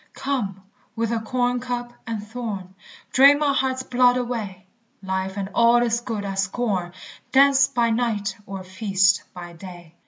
Come, 0.15 0.63
with 0.95 1.11
acorn 1.11 1.59
cup 1.59 1.93
and 2.07 2.27
thorn, 2.27 2.73
Drain 3.11 3.37
my 3.37 3.53
heart's 3.53 3.83
blood 3.83 4.17
away; 4.17 4.65
Life 5.03 5.37
and 5.37 5.49
all 5.53 5.83
its 5.83 5.99
good 6.01 6.25
I 6.25 6.33
scorn, 6.33 6.91
Dance 7.31 7.67
by 7.67 7.91
night, 7.91 8.35
or 8.47 8.63
feast 8.63 9.21
by 9.35 9.53
day. 9.53 9.93